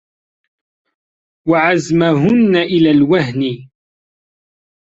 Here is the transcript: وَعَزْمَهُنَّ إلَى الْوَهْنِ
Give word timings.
وَعَزْمَهُنَّ 1.47 2.55
إلَى 2.57 2.91
الْوَهْنِ 2.91 3.69